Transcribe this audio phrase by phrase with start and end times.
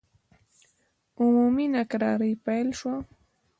[1.21, 2.95] عمومي ناکراري پیل شوه.